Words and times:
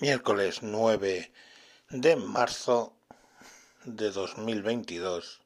Miércoles 0.00 0.60
9 0.60 1.30
de 1.90 2.16
marzo 2.16 2.96
de 3.84 4.10
2022 4.10 5.40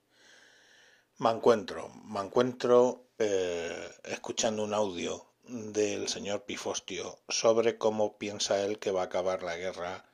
me 1.18 1.30
encuentro, 1.30 1.90
me 2.06 2.20
encuentro 2.20 3.04
eh, 3.18 3.90
escuchando 4.04 4.64
un 4.64 4.72
audio 4.72 5.26
del 5.42 6.08
señor 6.08 6.44
Pifostio 6.44 7.18
sobre 7.28 7.76
cómo 7.76 8.16
piensa 8.16 8.64
él 8.64 8.78
que 8.78 8.90
va 8.90 9.02
a 9.02 9.04
acabar 9.04 9.42
la 9.42 9.58
guerra 9.58 10.06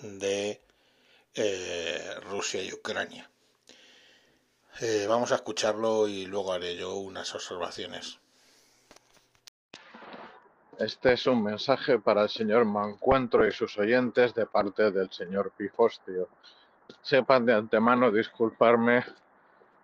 de 0.00 0.62
eh, 1.34 2.14
Rusia 2.22 2.62
y 2.62 2.72
Ucrania. 2.72 3.30
Eh, 4.80 5.04
vamos 5.06 5.30
a 5.30 5.34
escucharlo 5.34 6.08
y 6.08 6.24
luego 6.24 6.54
haré 6.54 6.76
yo 6.76 6.94
unas 6.94 7.34
observaciones. 7.34 8.21
Este 10.82 11.12
es 11.12 11.28
un 11.28 11.44
mensaje 11.44 12.00
para 12.00 12.24
el 12.24 12.28
señor 12.28 12.64
Mancuentro 12.64 13.46
y 13.46 13.52
sus 13.52 13.78
oyentes 13.78 14.34
de 14.34 14.46
parte 14.46 14.90
del 14.90 15.12
señor 15.12 15.52
Pifostio. 15.52 16.28
Sepan 17.00 17.46
de 17.46 17.54
antemano 17.54 18.10
disculparme 18.10 19.04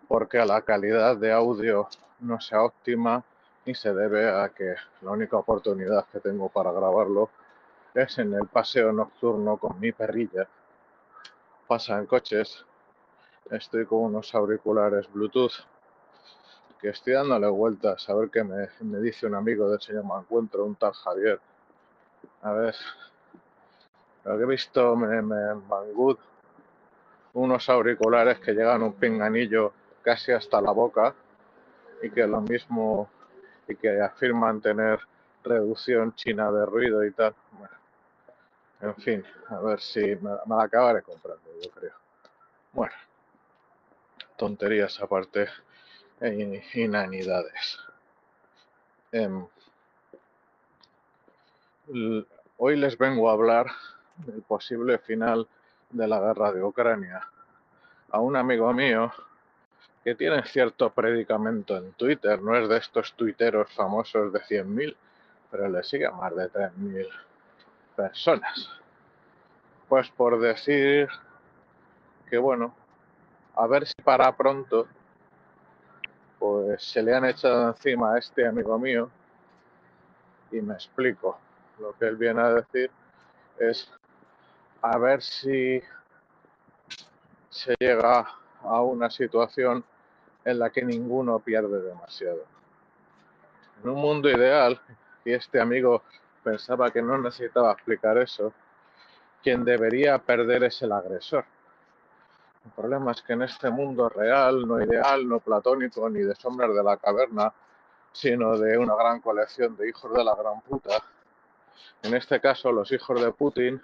porque 0.09 0.45
la 0.45 0.61
calidad 0.61 1.15
de 1.15 1.31
audio 1.31 1.87
no 2.19 2.41
sea 2.41 2.63
óptima 2.63 3.23
y 3.63 3.73
se 3.75 3.93
debe 3.93 4.29
a 4.29 4.49
que 4.49 4.75
la 5.01 5.11
única 5.11 5.37
oportunidad 5.37 6.05
que 6.11 6.19
tengo 6.19 6.49
para 6.49 6.73
grabarlo 6.73 7.29
es 7.93 8.17
en 8.17 8.33
el 8.33 8.47
paseo 8.47 8.91
nocturno 8.91 9.55
con 9.55 9.79
mi 9.79 9.93
perrilla. 9.93 10.49
Pasan 11.65 12.07
coches, 12.07 12.65
estoy 13.49 13.85
con 13.85 13.99
unos 13.99 14.35
auriculares 14.35 15.09
Bluetooth 15.13 15.63
que 16.79 16.89
estoy 16.89 17.13
dándole 17.13 17.47
vueltas 17.47 18.09
a 18.09 18.15
ver 18.15 18.29
qué 18.29 18.43
me, 18.43 18.67
dice 18.99 19.27
un 19.27 19.35
amigo 19.35 19.69
del 19.69 19.81
señor 19.81 20.05
Mancuentro, 20.05 20.65
un 20.65 20.75
tal 20.75 20.93
Javier. 20.93 21.39
A 22.41 22.53
ver, 22.53 22.75
lo 24.23 24.37
que 24.37 24.43
he 24.43 24.47
visto 24.47 24.95
me, 24.95 25.21
me 25.21 25.53
Banggood, 25.67 26.17
unos 27.33 27.69
auriculares 27.69 28.39
que 28.39 28.53
llegan 28.53 28.81
un 28.81 28.93
pinganillo 28.93 29.73
casi 30.01 30.31
hasta 30.31 30.61
la 30.61 30.71
boca 30.71 31.13
y 32.01 32.09
que 32.09 32.25
lo 32.25 32.41
mismo 32.41 33.09
y 33.67 33.75
que 33.75 34.01
afirman 34.01 34.61
tener 34.61 34.99
reducción 35.43 36.15
china 36.15 36.51
de 36.51 36.65
ruido 36.65 37.03
y 37.05 37.11
tal. 37.11 37.35
Bueno, 37.51 37.75
en 38.81 38.95
fin, 38.95 39.25
a 39.49 39.59
ver 39.59 39.81
si 39.81 40.01
me, 40.01 40.31
me 40.45 40.55
la 40.55 40.63
acabaré 40.63 41.01
comprando, 41.01 41.43
yo 41.61 41.69
creo. 41.71 41.93
Bueno, 42.71 42.93
tonterías 44.37 45.01
aparte 45.01 45.47
inanidades. 46.73 47.79
Em, 49.11 49.45
hoy 52.57 52.75
les 52.75 52.97
vengo 52.97 53.29
a 53.29 53.33
hablar 53.33 53.67
del 54.17 54.41
posible 54.41 54.97
final 54.99 55.47
de 55.89 56.07
la 56.07 56.19
guerra 56.19 56.51
de 56.51 56.63
Ucrania. 56.63 57.27
A 58.11 58.19
un 58.19 58.35
amigo 58.35 58.71
mío 58.73 59.11
que 60.03 60.15
tiene 60.15 60.43
cierto 60.43 60.89
predicamento 60.91 61.77
en 61.77 61.91
Twitter, 61.93 62.41
no 62.41 62.55
es 62.55 62.67
de 62.69 62.77
estos 62.77 63.13
tuiteros 63.13 63.71
famosos 63.73 64.31
de 64.33 64.39
100.000, 64.41 64.95
pero 65.51 65.67
le 65.67 65.83
sigue 65.83 66.05
a 66.05 66.11
más 66.11 66.35
de 66.35 66.49
3.000 66.49 67.07
personas. 67.95 68.69
Pues 69.87 70.09
por 70.11 70.39
decir 70.39 71.07
que 72.29 72.37
bueno, 72.37 72.75
a 73.55 73.67
ver 73.67 73.87
si 73.87 73.95
para 74.03 74.35
pronto 74.35 74.87
pues 76.39 76.81
se 76.83 77.03
le 77.03 77.13
han 77.13 77.25
echado 77.25 77.67
encima 77.67 78.13
a 78.13 78.17
este 78.17 78.47
amigo 78.47 78.79
mío 78.79 79.09
y 80.51 80.61
me 80.61 80.73
explico. 80.73 81.37
Lo 81.79 81.93
que 81.93 82.05
él 82.05 82.15
viene 82.15 82.41
a 82.41 82.53
decir 82.53 82.89
es 83.59 83.91
a 84.81 84.97
ver 84.97 85.21
si 85.21 85.81
se 87.49 87.75
llega 87.79 88.27
a 88.61 88.81
una 88.81 89.09
situación 89.09 89.83
en 90.45 90.59
la 90.59 90.69
que 90.69 90.83
ninguno 90.83 91.39
pierde 91.39 91.81
demasiado. 91.81 92.43
En 93.83 93.89
un 93.89 94.01
mundo 94.01 94.29
ideal, 94.29 94.79
y 95.25 95.33
este 95.33 95.59
amigo 95.59 96.03
pensaba 96.43 96.91
que 96.91 97.01
no 97.01 97.17
necesitaba 97.17 97.73
explicar 97.73 98.17
eso, 98.17 98.53
quien 99.43 99.63
debería 99.63 100.17
perder 100.17 100.63
es 100.63 100.81
el 100.81 100.91
agresor 100.91 101.45
el 102.65 102.71
problema 102.71 103.11
es 103.11 103.21
que 103.21 103.33
en 103.33 103.43
este 103.43 103.69
mundo 103.69 104.09
real, 104.09 104.67
no 104.67 104.81
ideal, 104.81 105.27
no 105.27 105.39
platónico, 105.39 106.09
ni 106.09 106.19
de 106.19 106.35
sombras 106.35 106.73
de 106.73 106.83
la 106.83 106.97
caverna, 106.97 107.53
sino 108.11 108.57
de 108.57 108.77
una 108.77 108.95
gran 108.95 109.21
colección 109.21 109.75
de 109.77 109.89
hijos 109.89 110.13
de 110.13 110.23
la 110.23 110.35
gran 110.35 110.61
puta, 110.61 111.03
en 112.03 112.15
este 112.15 112.39
caso 112.39 112.71
los 112.71 112.91
hijos 112.91 113.21
de 113.21 113.31
Putin 113.31 113.81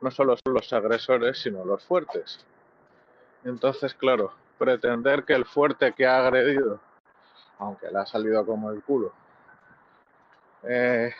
no 0.00 0.10
solo 0.10 0.36
son 0.36 0.54
los 0.54 0.72
agresores, 0.72 1.38
sino 1.40 1.64
los 1.64 1.84
fuertes. 1.84 2.44
Entonces, 3.44 3.94
claro, 3.94 4.32
pretender 4.58 5.24
que 5.24 5.34
el 5.34 5.44
fuerte 5.44 5.92
que 5.92 6.06
ha 6.06 6.18
agredido, 6.18 6.80
aunque 7.58 7.90
le 7.90 7.98
ha 7.98 8.06
salido 8.06 8.46
como 8.46 8.70
el 8.70 8.82
culo, 8.82 9.12
eh, 10.62 11.12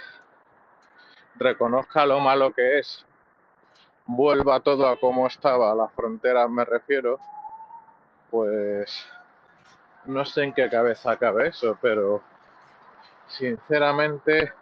reconozca 1.37 2.07
lo 2.07 2.21
malo 2.21 2.53
que 2.53 2.79
es 2.79 3.05
vuelva 4.07 4.61
todo 4.61 4.89
a 4.89 4.99
como 4.99 5.27
estaba, 5.27 5.73
a 5.73 5.75
la 5.75 5.89
frontera 5.89 6.47
me 6.49 6.65
refiero, 6.65 7.19
pues 8.31 9.07
no 10.07 10.25
sé 10.25 10.45
en 10.45 10.53
qué 10.53 10.69
cabeza 10.69 11.17
cabe 11.17 11.49
eso, 11.49 11.79
pero 11.81 12.23
sinceramente 13.27 14.53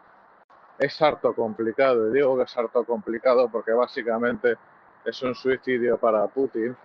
es 0.78 1.02
harto 1.02 1.34
complicado. 1.34 2.08
Y 2.08 2.12
digo 2.12 2.36
que 2.36 2.44
es 2.44 2.56
harto 2.56 2.84
complicado 2.84 3.48
porque 3.50 3.72
básicamente 3.72 4.56
es 5.04 5.22
un 5.22 5.34
suicidio 5.34 5.98
para 5.98 6.26
Putin. 6.28 6.76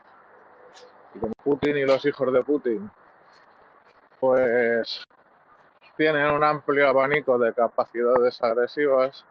Y 1.15 1.19
como 1.19 1.33
Putin 1.43 1.77
y 1.77 1.85
los 1.85 2.03
hijos 2.05 2.33
de 2.33 2.43
Putin, 2.43 2.89
pues 4.19 5.03
tienen 5.95 6.27
un 6.27 6.43
amplio 6.43 6.87
abanico 6.89 7.37
de 7.37 7.53
capacidades 7.53 8.41
agresivas, 8.41 9.25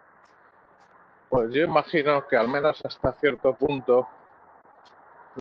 pues 1.28 1.50
yo 1.52 1.62
imagino 1.62 2.26
que 2.26 2.36
al 2.36 2.48
menos 2.48 2.84
hasta 2.84 3.12
cierto 3.14 3.54
punto 3.54 4.08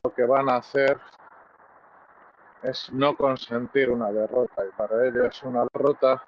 lo 0.04 0.14
que 0.14 0.24
van 0.26 0.50
a 0.50 0.58
hacer 0.58 1.00
es 2.64 2.92
no 2.92 3.16
consentir 3.16 3.90
una 3.90 4.12
derrota 4.12 4.66
y 4.66 4.72
para 4.76 5.06
ellos 5.08 5.42
una 5.44 5.66
derrota 5.72 6.24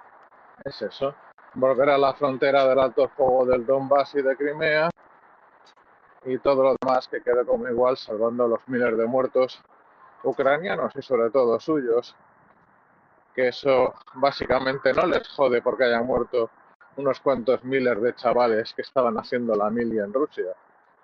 es 0.63 0.81
eso, 0.81 1.15
volver 1.55 1.89
a 1.89 1.97
la 1.97 2.13
frontera 2.13 2.67
del 2.67 2.79
alto 2.79 3.07
fuego 3.09 3.45
del 3.45 3.65
Donbass 3.65 4.15
y 4.15 4.21
de 4.21 4.35
Crimea 4.35 4.89
y 6.25 6.37
todo 6.39 6.63
lo 6.63 6.75
demás 6.79 7.07
que 7.07 7.21
quede 7.21 7.45
como 7.45 7.67
igual 7.67 7.97
salvando 7.97 8.47
los 8.47 8.59
miles 8.67 8.97
de 8.97 9.05
muertos 9.05 9.61
ucranianos 10.23 10.95
y 10.95 11.01
sobre 11.01 11.29
todo 11.29 11.59
suyos, 11.59 12.15
que 13.33 13.49
eso 13.49 13.93
básicamente 14.15 14.93
no 14.93 15.05
les 15.05 15.27
jode 15.29 15.61
porque 15.61 15.85
hayan 15.85 16.05
muerto 16.05 16.49
unos 16.97 17.19
cuantos 17.19 17.63
miles 17.63 18.01
de 18.01 18.13
chavales 18.15 18.73
que 18.73 18.81
estaban 18.81 19.17
haciendo 19.17 19.55
la 19.55 19.69
milia 19.69 20.03
en 20.03 20.13
Rusia, 20.13 20.53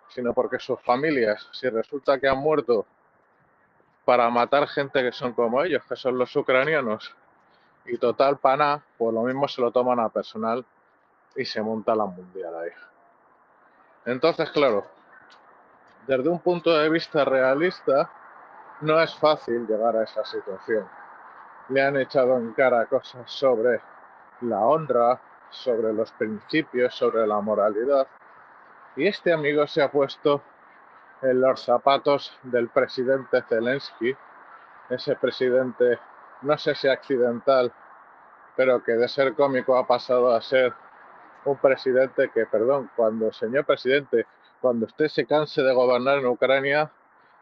sino 0.09 0.33
porque 0.33 0.59
sus 0.59 0.79
familias, 0.81 1.47
si 1.51 1.69
resulta 1.69 2.19
que 2.19 2.27
han 2.27 2.37
muerto 2.37 2.85
para 4.05 4.29
matar 4.29 4.67
gente 4.67 5.01
que 5.01 5.11
son 5.11 5.33
como 5.33 5.63
ellos, 5.63 5.83
que 5.87 5.95
son 5.95 6.17
los 6.17 6.35
ucranianos, 6.35 7.15
y 7.85 7.97
total 7.97 8.37
pana, 8.37 8.83
pues 8.97 9.13
lo 9.13 9.23
mismo 9.23 9.47
se 9.47 9.61
lo 9.61 9.71
toman 9.71 9.99
a 9.99 10.09
personal 10.09 10.65
y 11.35 11.45
se 11.45 11.61
monta 11.61 11.95
la 11.95 12.05
mundial 12.05 12.53
ahí. 12.55 12.71
Entonces, 14.05 14.49
claro, 14.51 14.85
desde 16.07 16.27
un 16.29 16.39
punto 16.39 16.77
de 16.77 16.89
vista 16.89 17.23
realista, 17.23 18.09
no 18.81 18.99
es 18.99 19.15
fácil 19.15 19.65
llegar 19.67 19.95
a 19.95 20.03
esa 20.03 20.25
situación. 20.25 20.87
Le 21.69 21.81
han 21.81 21.97
echado 21.97 22.37
en 22.37 22.51
cara 22.53 22.85
cosas 22.87 23.29
sobre 23.31 23.79
la 24.41 24.59
honra, 24.59 25.19
sobre 25.53 25.93
los 25.93 26.11
principios, 26.11 26.93
sobre 26.95 27.25
la 27.25 27.39
moralidad. 27.39 28.07
Y 28.95 29.07
este 29.07 29.31
amigo 29.31 29.65
se 29.67 29.81
ha 29.81 29.91
puesto 29.91 30.41
en 31.21 31.39
los 31.39 31.63
zapatos 31.63 32.37
del 32.43 32.67
presidente 32.69 33.41
Zelensky, 33.43 34.15
ese 34.89 35.15
presidente, 35.15 35.99
no 36.41 36.57
sé 36.57 36.75
si 36.75 36.87
accidental, 36.87 37.71
pero 38.55 38.83
que 38.83 38.93
de 38.93 39.07
ser 39.07 39.33
cómico 39.33 39.77
ha 39.77 39.87
pasado 39.87 40.33
a 40.33 40.41
ser 40.41 40.73
un 41.45 41.57
presidente 41.57 42.29
que, 42.33 42.45
perdón, 42.45 42.89
cuando, 42.95 43.31
señor 43.31 43.65
presidente, 43.65 44.27
cuando 44.61 44.85
usted 44.85 45.07
se 45.07 45.25
canse 45.25 45.61
de 45.61 45.73
gobernar 45.73 46.19
en 46.19 46.27
Ucrania, 46.27 46.91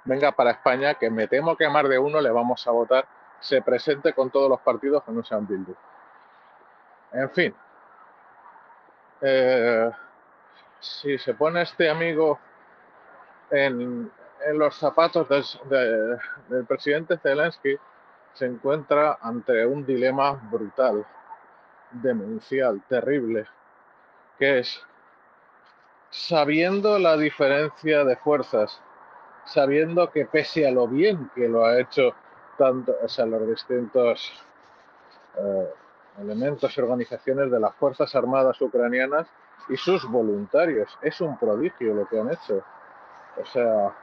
venga 0.06 0.32
para 0.32 0.52
España, 0.52 0.96
que 0.96 1.10
me 1.10 1.28
temo 1.28 1.56
que 1.56 1.70
más 1.70 1.88
de 1.88 2.00
uno 2.00 2.22
le 2.22 2.32
vamos 2.32 2.66
a 2.68 2.72
votar, 2.72 3.06
se 3.40 3.62
presente 3.62 4.14
con 4.14 4.30
todos 4.30 4.50
los 4.50 4.60
partidos 4.62 5.04
que 5.04 5.12
no 5.12 5.24
sean 5.24 5.48
Bildu. 5.48 5.76
En 7.14 7.30
fin, 7.32 7.56
eh, 9.22 9.92
si 10.80 11.18
se 11.18 11.34
pone 11.34 11.62
este 11.62 11.90
amigo 11.90 12.40
en, 13.52 14.12
los 14.54 14.76
zapatos 14.76 15.28
del 15.30 16.66
presidente 16.68 17.18
Zelensky, 17.20 17.78
se 18.34 18.46
encuentra 18.46 19.20
ante 19.22 19.66
un 19.66 19.86
dilema 19.86 20.32
brutal, 20.32 21.06
demencial, 21.92 22.82
terrible, 22.88 23.46
que 24.40 24.60
es 24.60 24.84
sabiendo 26.10 26.98
la 26.98 27.18
diferencia 27.18 28.04
de 28.04 28.16
fuerzas, 28.16 28.82
sabiendo 29.46 30.10
que 30.10 30.26
pese 30.26 30.68
a 30.68 30.72
lo 30.72 30.88
bien 30.88 31.30
que 31.36 31.48
lo 31.48 31.66
ha 31.66 31.80
hecho 31.80 32.16
tanto, 32.58 32.94
o 32.94 33.26
los 33.26 33.48
distintos 33.48 34.32
eh, 35.38 35.70
elementos 36.22 36.78
y 36.78 36.82
organizaciones 36.82 37.52
de 37.52 37.60
las 37.60 37.76
Fuerzas 37.76 38.16
Armadas 38.16 38.62
ucranianas 38.62 39.28
y 39.70 39.78
sus 39.78 40.08
voluntarios. 40.08 40.98
Es 41.02 41.20
un 41.22 41.38
prodigio 41.38 41.94
lo 41.94 42.08
que 42.08 42.20
han 42.20 42.32
hecho. 42.32 42.64
O 43.42 43.46
sea, 43.46 43.94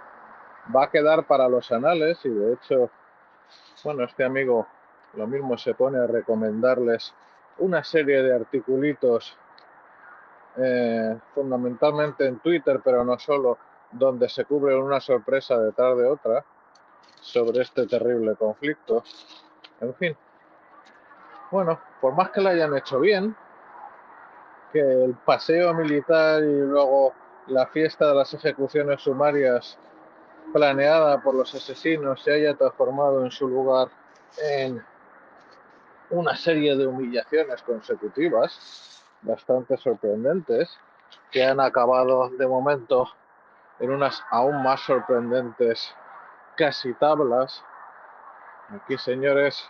va 0.74 0.84
a 0.84 0.90
quedar 0.90 1.26
para 1.26 1.48
los 1.48 1.70
anales 1.72 2.18
y 2.24 2.30
de 2.30 2.54
hecho, 2.54 2.90
bueno, 3.84 4.04
este 4.04 4.24
amigo 4.24 4.66
lo 5.14 5.26
mismo 5.26 5.56
se 5.56 5.74
pone 5.74 5.98
a 5.98 6.06
recomendarles 6.06 7.14
una 7.58 7.82
serie 7.82 8.22
de 8.22 8.34
articulitos, 8.34 9.36
eh, 10.56 11.16
fundamentalmente 11.34 12.26
en 12.26 12.38
Twitter, 12.40 12.80
pero 12.84 13.04
no 13.04 13.18
solo, 13.18 13.58
donde 13.90 14.28
se 14.28 14.44
cubre 14.44 14.76
una 14.76 15.00
sorpresa 15.00 15.58
detrás 15.58 15.96
de 15.96 16.06
otra 16.06 16.44
sobre 17.20 17.62
este 17.62 17.86
terrible 17.86 18.36
conflicto. 18.36 19.02
En 19.80 19.94
fin, 19.94 20.16
bueno, 21.50 21.80
por 22.00 22.14
más 22.14 22.30
que 22.30 22.40
lo 22.40 22.50
hayan 22.50 22.76
hecho 22.76 23.00
bien, 23.00 23.34
que 24.72 24.80
el 24.80 25.14
paseo 25.24 25.72
militar 25.74 26.42
y 26.42 26.60
luego 26.60 27.12
la 27.46 27.66
fiesta 27.66 28.08
de 28.08 28.14
las 28.14 28.34
ejecuciones 28.34 29.00
sumarias 29.00 29.78
planeada 30.52 31.20
por 31.22 31.34
los 31.34 31.54
asesinos 31.54 32.22
se 32.22 32.34
haya 32.34 32.54
transformado 32.54 33.24
en 33.24 33.30
su 33.30 33.48
lugar 33.48 33.88
en 34.38 34.82
una 36.10 36.36
serie 36.36 36.76
de 36.76 36.86
humillaciones 36.86 37.62
consecutivas 37.62 39.04
bastante 39.22 39.76
sorprendentes 39.76 40.78
que 41.30 41.44
han 41.44 41.60
acabado 41.60 42.30
de 42.30 42.46
momento 42.46 43.08
en 43.78 43.90
unas 43.90 44.22
aún 44.30 44.62
más 44.62 44.80
sorprendentes 44.80 45.94
casi 46.56 46.92
tablas. 46.94 47.62
Aquí, 48.70 48.98
señores, 48.98 49.64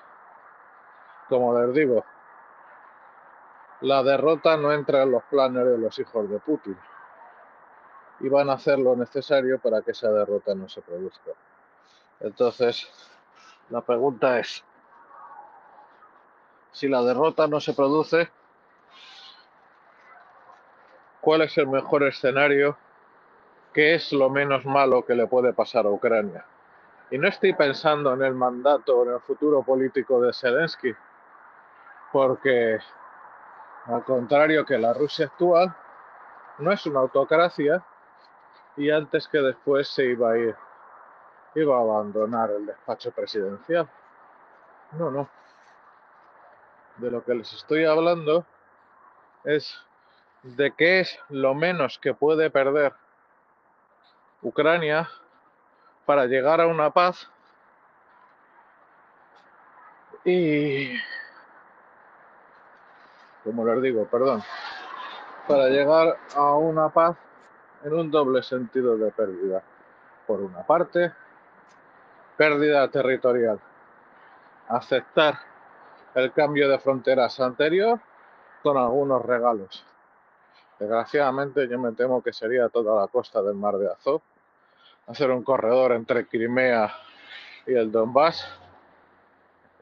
como 1.29 1.59
les 1.59 1.75
digo, 1.75 2.05
la 3.81 4.03
derrota 4.03 4.57
no 4.57 4.73
entra 4.73 5.03
en 5.03 5.13
los 5.13 5.23
planes 5.25 5.65
de 5.65 5.79
los 5.79 5.99
hijos 5.99 6.29
de 6.29 6.39
Putin 6.41 6.77
y 8.21 8.29
van 8.29 8.51
a 8.51 8.55
hacer 8.55 8.79
lo 8.79 8.97
necesario 8.97 9.59
para 9.61 9.83
que 9.83 9.93
esa 9.93 10.11
derrota 10.11 10.55
no 10.55 10.69
se 10.69 10.83
produzca. 10.83 11.31
Entonces, 12.21 12.89
la 13.71 13.81
pregunta 13.81 14.41
es, 14.41 14.65
si 16.73 16.89
la 16.89 17.03
derrota 17.03 17.47
no 17.47 17.61
se 17.61 17.75
produce, 17.75 18.31
¿cuál 21.21 21.43
es 21.43 21.57
el 21.59 21.69
mejor 21.69 22.03
escenario? 22.03 22.77
¿Qué 23.73 23.95
es 23.95 24.13
lo 24.13 24.31
menos 24.31 24.65
malo 24.65 25.05
que 25.05 25.15
le 25.15 25.27
puede 25.27 25.53
pasar 25.53 25.87
a 25.87 25.91
Ucrania? 25.91 26.45
Y 27.11 27.19
no 27.19 27.29
estoy 27.29 27.55
pensando 27.55 28.13
en 28.13 28.23
el 28.23 28.35
mandato 28.35 28.99
o 28.99 29.05
en 29.05 29.15
el 29.15 29.21
futuro 29.21 29.63
político 29.63 30.21
de 30.21 30.33
Zelensky, 30.33 30.95
porque 32.13 32.79
al 33.87 34.05
contrario 34.05 34.65
que 34.65 34.79
la 34.79 34.93
Rusia 34.93 35.27
actual, 35.27 35.75
no 36.59 36.73
es 36.73 36.85
una 36.87 37.01
autocracia, 37.01 37.85
y 38.77 38.91
antes 38.91 39.27
que 39.29 39.39
después 39.39 39.89
se 39.89 40.05
iba 40.05 40.33
a 40.33 40.39
ir, 40.39 40.57
iba 41.55 41.77
a 41.77 41.81
abandonar 41.81 42.51
el 42.51 42.67
despacho 42.67 43.11
presidencial. 43.11 43.89
No, 44.93 45.11
no. 45.11 45.29
De 46.97 47.11
lo 47.11 47.25
que 47.25 47.35
les 47.35 47.53
estoy 47.53 47.85
hablando 47.85 48.45
es 49.45 49.77
de 50.43 50.73
qué 50.73 51.01
es 51.01 51.19
lo 51.29 51.55
menos 51.55 51.99
que 51.99 52.15
puede 52.15 52.51
perder 52.51 52.93
Ucrania 54.43 55.09
para 56.07 56.27
llegar 56.27 56.61
a 56.61 56.67
una 56.67 56.91
paz 56.91 57.29
y, 60.25 60.95
como 63.49 63.65
les 63.65 63.81
digo, 63.81 64.05
perdón, 64.05 64.43
para 65.47 65.69
llegar 65.69 66.19
a 66.35 66.55
una 66.55 66.91
paz 66.91 67.17
en 67.83 67.95
un 67.95 68.11
doble 68.11 68.43
sentido 68.43 68.99
de 68.99 69.11
pérdida. 69.11 69.62
Por 70.27 70.43
una 70.43 70.62
parte, 70.67 71.11
pérdida 72.37 72.87
territorial. 72.89 73.59
Aceptar 74.69 75.39
el 76.15 76.31
cambio 76.33 76.69
de 76.69 76.79
fronteras 76.79 77.41
anterior 77.41 77.99
con 78.62 78.77
algunos 78.77 79.25
regalos. 79.25 79.83
Desgraciadamente 80.79 81.67
yo 81.67 81.79
me 81.79 81.93
temo 81.93 82.23
que 82.23 82.35
sería 82.35 82.69
toda 82.69 83.00
la 83.00 83.09
costa 83.09 83.41
del 83.41 83.55
mar 83.55 83.79
de 83.79 83.91
Azov. 83.91 84.21
Hacer 85.06 85.31
un 85.31 85.43
corredor 85.43 85.93
entre 85.93 86.27
Crimea 86.27 86.93
y 87.67 87.73
el 87.73 87.91
Donbass. 87.91 88.47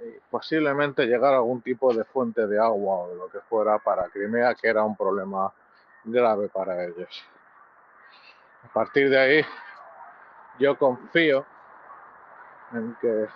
Y 0.00 0.20
posiblemente 0.30 1.06
llegar 1.06 1.32
a 1.32 1.36
algún 1.36 1.62
tipo 1.62 1.92
de 1.92 2.04
fuente 2.04 2.46
de 2.46 2.58
agua 2.58 2.96
o 2.96 3.08
de 3.08 3.16
lo 3.16 3.28
que 3.28 3.40
fuera 3.40 3.78
para 3.78 4.08
Crimea, 4.08 4.54
que 4.54 4.68
era 4.68 4.82
un 4.82 4.96
problema 4.96 5.52
grave 6.04 6.48
para 6.48 6.84
ellos. 6.84 7.24
A 8.64 8.72
partir 8.72 9.08
de 9.08 9.18
ahí, 9.18 9.44
yo 10.58 10.76
confío 10.78 11.46
en 12.72 12.94
que 13.00 13.28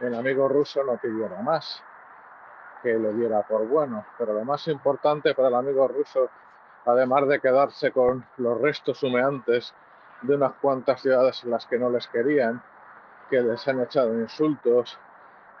el 0.00 0.14
amigo 0.14 0.48
ruso 0.48 0.82
no 0.84 0.96
pidiera 0.96 1.40
más, 1.40 1.82
que 2.82 2.94
lo 2.94 3.12
diera 3.12 3.42
por 3.42 3.66
bueno. 3.66 4.04
Pero 4.18 4.34
lo 4.34 4.44
más 4.44 4.66
importante 4.68 5.34
para 5.34 5.48
el 5.48 5.54
amigo 5.54 5.86
ruso, 5.88 6.28
además 6.84 7.28
de 7.28 7.40
quedarse 7.40 7.92
con 7.92 8.26
los 8.38 8.60
restos 8.60 9.02
humeantes 9.02 9.72
de 10.22 10.34
unas 10.34 10.52
cuantas 10.54 11.00
ciudades 11.00 11.42
en 11.44 11.50
las 11.50 11.66
que 11.66 11.78
no 11.78 11.90
les 11.90 12.06
querían, 12.08 12.62
que 13.30 13.40
les 13.40 13.66
han 13.66 13.80
echado 13.80 14.14
insultos, 14.18 14.98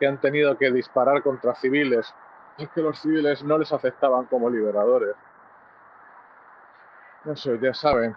que 0.02 0.08
han 0.08 0.18
tenido 0.18 0.58
que 0.58 0.72
disparar 0.72 1.22
contra 1.22 1.54
civiles 1.54 2.12
y 2.58 2.66
que 2.66 2.80
los 2.80 2.98
civiles 2.98 3.44
no 3.44 3.56
les 3.56 3.72
aceptaban 3.72 4.24
como 4.24 4.50
liberadores. 4.50 5.14
Eso 7.24 7.54
ya 7.54 7.72
saben, 7.72 8.16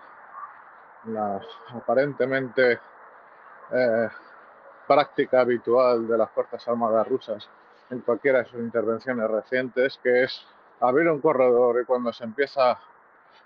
la 1.04 1.40
aparentemente 1.76 2.80
eh, 3.72 4.10
práctica 4.88 5.42
habitual 5.42 6.08
de 6.08 6.18
las 6.18 6.32
Fuerzas 6.32 6.68
Armadas 6.68 7.08
rusas 7.08 7.48
en 7.92 8.00
cualquiera 8.00 8.40
de 8.40 8.46
sus 8.46 8.62
intervenciones 8.62 9.30
recientes, 9.30 10.00
que 10.02 10.24
es 10.24 10.44
abrir 10.80 11.08
un 11.08 11.22
corredor 11.22 11.80
y 11.84 11.86
cuando 11.86 12.12
se 12.12 12.24
empieza 12.24 12.80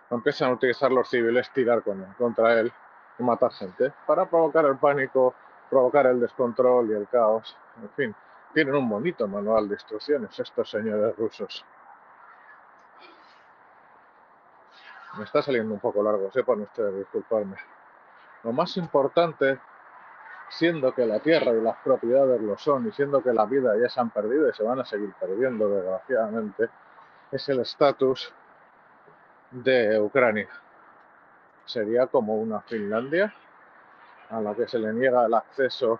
empiezan 0.09 0.51
a 0.51 0.53
utilizar 0.53 0.93
los 0.93 1.09
civiles 1.09 1.51
tirar 1.51 1.83
con 1.83 2.05
contra 2.17 2.57
él 2.57 2.71
y 3.19 3.23
matar 3.23 3.51
gente 3.51 3.91
para 4.07 4.29
provocar 4.29 4.63
el 4.63 4.77
pánico, 4.77 5.35
provocar 5.69 6.07
el 6.07 6.21
descontrol 6.21 6.89
y 6.89 6.93
el 6.93 7.05
caos. 7.09 7.57
En 7.81 7.89
fin, 7.89 8.15
tienen 8.53 8.75
un 8.75 8.89
bonito 8.89 9.27
manual 9.27 9.67
de 9.67 9.75
instrucciones 9.75 10.39
estos 10.39 10.69
señores 10.69 11.15
rusos. 11.17 11.65
Me 15.17 15.23
está 15.23 15.41
saliendo 15.41 15.73
un 15.73 15.79
poco 15.79 16.03
largo, 16.03 16.31
sepan 16.31 16.61
ustedes 16.61 16.95
disculparme. 16.95 17.57
Lo 18.43 18.51
más 18.53 18.77
importante, 18.77 19.59
siendo 20.49 20.93
que 20.93 21.05
la 21.05 21.19
tierra 21.19 21.51
y 21.51 21.61
las 21.61 21.77
propiedades 21.77 22.41
lo 22.41 22.57
son, 22.57 22.87
y 22.87 22.91
siendo 22.91 23.21
que 23.21 23.33
la 23.33 23.45
vida 23.45 23.73
ya 23.81 23.89
se 23.89 23.99
han 23.99 24.11
perdido 24.11 24.49
y 24.49 24.53
se 24.53 24.63
van 24.63 24.79
a 24.79 24.85
seguir 24.85 25.13
perdiendo, 25.19 25.67
desgraciadamente, 25.67 26.69
es 27.31 27.49
el 27.49 27.59
estatus 27.59 28.33
de 29.51 29.99
Ucrania. 29.99 30.49
Sería 31.65 32.07
como 32.07 32.35
una 32.35 32.61
Finlandia 32.61 33.33
a 34.29 34.41
la 34.41 34.55
que 34.55 34.67
se 34.67 34.79
le 34.79 34.93
niega 34.93 35.25
el 35.25 35.33
acceso 35.33 35.99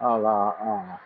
a, 0.00 0.18
la, 0.18 1.00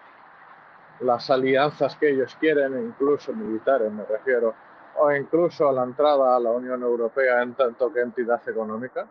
las 1.00 1.30
alianzas 1.30 1.96
que 1.96 2.10
ellos 2.10 2.36
quieren, 2.40 2.78
incluso 2.78 3.32
militares 3.32 3.90
me 3.92 4.04
refiero, 4.04 4.54
o 4.96 5.12
incluso 5.12 5.68
a 5.68 5.72
la 5.72 5.84
entrada 5.84 6.36
a 6.36 6.40
la 6.40 6.50
Unión 6.50 6.82
Europea 6.82 7.42
en 7.42 7.54
tanto 7.54 7.92
que 7.92 8.00
entidad 8.00 8.46
económica. 8.48 9.06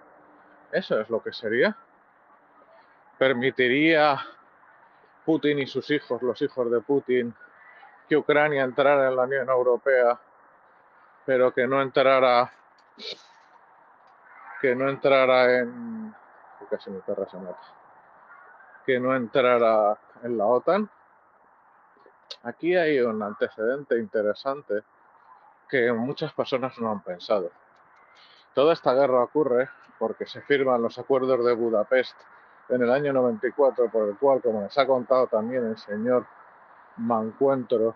Eso 0.72 1.00
es 1.00 1.10
lo 1.10 1.22
que 1.22 1.32
sería. 1.32 1.76
Permitiría 3.18 4.20
Putin 5.26 5.60
y 5.60 5.68
sus 5.68 5.90
hijos, 5.92 6.22
los 6.22 6.42
hijos 6.42 6.70
de 6.70 6.82
Putin, 6.82 7.34
que 8.08 8.18
Ucrania 8.18 8.64
entrara 8.64 9.08
en 9.08 9.16
la 9.16 9.24
Unión 9.24 9.50
Europea, 9.50 10.20
pero 11.26 11.54
que 11.54 11.68
no 11.68 11.82
entrara 11.82 12.52
que 14.62 14.76
no 14.76 14.90
entrara 14.90 15.60
en 15.60 16.14
casi 16.70 16.90
mi 16.90 17.00
perra 17.02 17.28
se 17.30 17.38
mata 17.38 17.78
que 18.88 19.00
no 19.02 19.14
entrara 19.14 20.00
en 20.24 20.38
la 20.38 20.46
OTAN. 20.46 20.90
Aquí 22.44 22.76
hay 22.76 23.00
un 23.00 23.22
antecedente 23.22 23.98
interesante 23.98 24.84
que 25.70 25.92
muchas 25.92 26.34
personas 26.34 26.78
no 26.80 26.92
han 26.92 27.02
pensado. 27.02 27.52
Toda 28.54 28.74
esta 28.74 28.94
guerra 28.94 29.24
ocurre 29.24 29.70
porque 30.00 30.26
se 30.26 30.42
firman 30.42 30.82
los 30.82 30.98
acuerdos 30.98 31.46
de 31.46 31.54
Budapest 31.54 32.16
en 32.70 32.82
el 32.82 32.92
año 32.92 33.14
94, 33.14 33.90
por 33.90 34.10
el 34.10 34.18
cual, 34.18 34.42
como 34.42 34.62
les 34.62 34.78
ha 34.78 34.86
contado 34.86 35.28
también 35.28 35.66
el 35.66 35.78
señor 35.78 36.26
Mancuentro, 36.98 37.96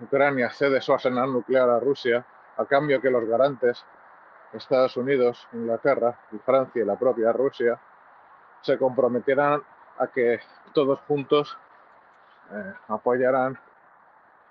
Ucrania 0.00 0.50
cede 0.50 0.80
su 0.80 0.92
arsenal 0.92 1.32
nuclear 1.32 1.68
a 1.68 1.78
Rusia 1.78 2.24
a 2.56 2.64
cambio 2.64 3.00
que 3.00 3.10
los 3.10 3.24
garantes, 3.24 3.84
Estados 4.52 4.96
Unidos, 4.96 5.46
Inglaterra 5.52 6.18
y 6.32 6.38
Francia 6.38 6.82
y 6.82 6.86
la 6.86 6.98
propia 6.98 7.32
Rusia, 7.32 7.78
se 8.62 8.78
comprometieran 8.78 9.62
a 9.98 10.06
que 10.08 10.40
todos 10.72 11.00
juntos 11.00 11.56
eh, 12.52 12.74
apoyaran 12.88 13.58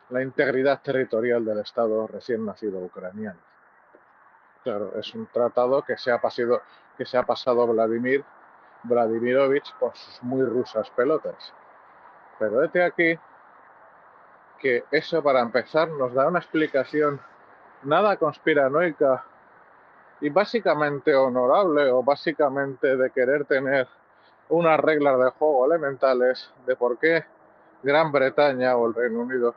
la 0.09 0.21
integridad 0.21 0.81
territorial 0.81 1.43
del 1.45 1.59
Estado 1.59 2.07
recién 2.07 2.45
nacido 2.45 2.79
ucraniano. 2.79 3.39
Claro, 4.63 4.93
es 4.97 5.13
un 5.15 5.25
tratado 5.27 5.81
que 5.81 5.97
se 5.97 6.11
ha 6.11 6.21
pasado, 6.21 6.61
que 6.97 7.05
se 7.05 7.17
ha 7.17 7.23
pasado 7.23 7.65
Vladimir 7.67 8.23
Vladimirovich 8.83 9.73
por 9.75 9.95
sus 9.95 10.21
muy 10.23 10.43
rusas 10.43 10.89
pelotas. 10.91 11.53
Pero 12.39 12.63
este 12.63 12.83
aquí 12.83 13.19
que 14.59 14.85
eso 14.91 15.23
para 15.23 15.39
empezar 15.39 15.89
nos 15.89 16.13
da 16.13 16.27
una 16.27 16.39
explicación 16.39 17.19
nada 17.83 18.15
conspiranoica 18.17 19.23
y 20.19 20.29
básicamente 20.29 21.15
honorable 21.15 21.91
o 21.91 22.03
básicamente 22.03 22.95
de 22.95 23.09
querer 23.09 23.45
tener 23.45 23.87
unas 24.51 24.79
reglas 24.79 25.17
de 25.17 25.31
juego 25.31 25.65
elementales 25.65 26.51
de 26.65 26.75
por 26.75 26.97
qué 26.97 27.23
Gran 27.83 28.11
Bretaña 28.11 28.75
o 28.75 28.87
el 28.87 28.93
Reino 28.93 29.21
Unido 29.21 29.55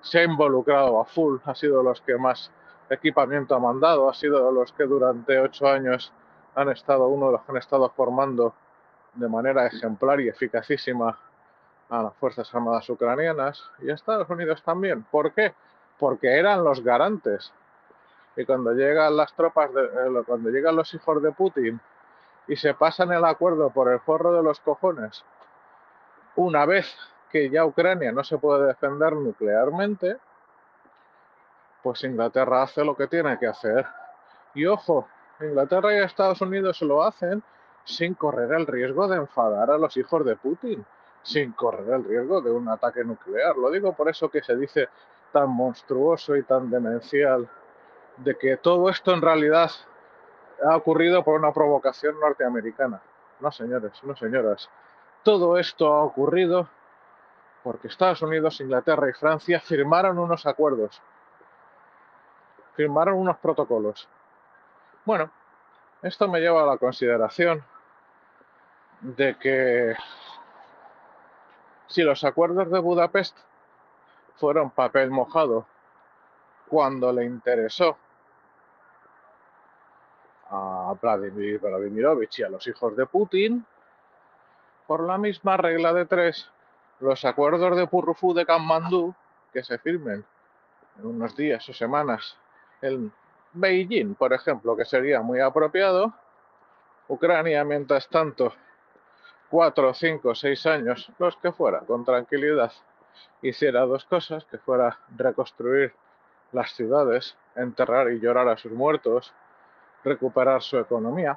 se 0.00 0.20
ha 0.20 0.24
involucrado 0.24 1.00
a 1.00 1.04
full, 1.04 1.38
ha 1.44 1.54
sido 1.54 1.82
los 1.82 2.00
que 2.00 2.16
más 2.16 2.50
equipamiento 2.88 3.54
ha 3.54 3.58
mandado, 3.58 4.08
ha 4.08 4.14
sido 4.14 4.50
los 4.50 4.72
que 4.72 4.84
durante 4.84 5.38
ocho 5.38 5.68
años 5.68 6.12
han 6.54 6.70
estado, 6.70 7.08
uno 7.08 7.26
de 7.26 7.32
los 7.32 7.42
que 7.42 7.52
han 7.52 7.58
estado 7.58 7.88
formando 7.90 8.54
de 9.14 9.28
manera 9.28 9.66
ejemplar 9.66 10.20
y 10.20 10.28
eficacísima 10.28 11.18
a 11.90 12.02
las 12.02 12.14
Fuerzas 12.14 12.52
Armadas 12.54 12.88
ucranianas 12.88 13.62
y 13.82 13.90
Estados 13.90 14.28
Unidos 14.30 14.62
también. 14.62 15.02
¿Por 15.10 15.32
qué? 15.32 15.54
Porque 15.98 16.38
eran 16.38 16.64
los 16.64 16.82
garantes. 16.82 17.52
Y 18.36 18.46
cuando 18.46 18.72
llegan 18.72 19.16
las 19.16 19.34
tropas, 19.34 19.72
de, 19.74 19.84
eh, 19.84 20.22
cuando 20.26 20.50
llegan 20.50 20.74
los 20.74 20.92
hijos 20.94 21.22
de 21.22 21.32
Putin 21.32 21.80
y 22.48 22.56
se 22.56 22.74
pasan 22.74 23.12
el 23.12 23.24
acuerdo 23.24 23.70
por 23.70 23.90
el 23.90 24.00
forro 24.00 24.32
de 24.32 24.42
los 24.42 24.60
cojones, 24.60 25.24
una 26.36 26.66
vez 26.66 26.96
que 27.30 27.50
ya 27.50 27.64
Ucrania 27.64 28.12
no 28.12 28.22
se 28.24 28.38
puede 28.38 28.66
defender 28.66 29.14
nuclearmente, 29.14 30.18
pues 31.82 32.04
Inglaterra 32.04 32.62
hace 32.62 32.84
lo 32.84 32.96
que 32.96 33.06
tiene 33.06 33.38
que 33.38 33.46
hacer. 33.46 33.86
Y 34.54 34.66
ojo, 34.66 35.08
Inglaterra 35.40 35.94
y 35.94 35.98
Estados 35.98 36.40
Unidos 36.40 36.82
lo 36.82 37.02
hacen 37.02 37.42
sin 37.84 38.14
correr 38.14 38.52
el 38.52 38.66
riesgo 38.66 39.06
de 39.08 39.16
enfadar 39.16 39.70
a 39.70 39.78
los 39.78 39.96
hijos 39.96 40.24
de 40.24 40.36
Putin 40.36 40.84
sin 41.22 41.52
correr 41.52 41.92
el 41.92 42.04
riesgo 42.04 42.40
de 42.40 42.50
un 42.50 42.68
ataque 42.68 43.04
nuclear. 43.04 43.56
Lo 43.56 43.70
digo 43.70 43.92
por 43.92 44.08
eso 44.08 44.28
que 44.28 44.42
se 44.42 44.56
dice 44.56 44.88
tan 45.32 45.50
monstruoso 45.50 46.36
y 46.36 46.42
tan 46.44 46.70
demencial 46.70 47.48
de 48.18 48.36
que 48.36 48.56
todo 48.56 48.88
esto 48.88 49.12
en 49.12 49.22
realidad 49.22 49.70
ha 50.64 50.76
ocurrido 50.76 51.22
por 51.24 51.38
una 51.38 51.52
provocación 51.52 52.18
norteamericana. 52.20 53.00
No, 53.40 53.50
señores, 53.50 53.92
no, 54.02 54.16
señoras. 54.16 54.70
Todo 55.22 55.58
esto 55.58 55.92
ha 55.92 56.02
ocurrido 56.02 56.68
porque 57.62 57.88
Estados 57.88 58.22
Unidos, 58.22 58.60
Inglaterra 58.60 59.08
y 59.10 59.12
Francia 59.12 59.60
firmaron 59.60 60.18
unos 60.18 60.46
acuerdos, 60.46 61.02
firmaron 62.74 63.16
unos 63.16 63.36
protocolos. 63.38 64.08
Bueno, 65.04 65.30
esto 66.02 66.28
me 66.28 66.40
lleva 66.40 66.62
a 66.62 66.66
la 66.66 66.78
consideración 66.78 67.64
de 69.00 69.36
que 69.36 69.94
si 71.88 72.02
los 72.02 72.24
acuerdos 72.24 72.70
de 72.70 72.78
Budapest 72.78 73.36
fueron 74.36 74.70
papel 74.70 75.10
mojado 75.10 75.66
cuando 76.68 77.12
le 77.12 77.24
interesó 77.24 77.96
a 80.50 80.94
Vladimir 81.00 81.60
Vladimirovich 81.60 82.40
y 82.40 82.42
a 82.44 82.48
los 82.48 82.66
hijos 82.66 82.96
de 82.96 83.06
Putin, 83.06 83.64
por 84.86 85.02
la 85.02 85.18
misma 85.18 85.56
regla 85.56 85.92
de 85.92 86.06
tres, 86.06 86.48
los 87.00 87.24
acuerdos 87.24 87.76
de 87.76 87.86
Purrufú 87.86 88.32
de 88.34 88.46
Kanmandú 88.46 89.14
que 89.52 89.62
se 89.62 89.78
firmen 89.78 90.24
en 90.98 91.06
unos 91.06 91.36
días 91.36 91.68
o 91.68 91.72
semanas 91.72 92.36
en 92.82 93.12
Beijing, 93.52 94.14
por 94.14 94.32
ejemplo, 94.32 94.76
que 94.76 94.84
sería 94.84 95.20
muy 95.22 95.40
apropiado, 95.40 96.12
Ucrania, 97.08 97.64
mientras 97.64 98.08
tanto, 98.08 98.52
cuatro, 99.48 99.94
cinco, 99.94 100.34
seis 100.34 100.66
años, 100.66 101.10
los 101.18 101.36
que 101.36 101.52
fuera, 101.52 101.80
con 101.80 102.04
tranquilidad, 102.04 102.72
hiciera 103.42 103.86
dos 103.86 104.04
cosas, 104.04 104.44
que 104.44 104.58
fuera 104.58 104.98
reconstruir 105.16 105.94
las 106.52 106.72
ciudades, 106.72 107.36
enterrar 107.54 108.10
y 108.10 108.20
llorar 108.20 108.48
a 108.48 108.56
sus 108.56 108.72
muertos, 108.72 109.32
recuperar 110.06 110.62
su 110.62 110.78
economía 110.78 111.36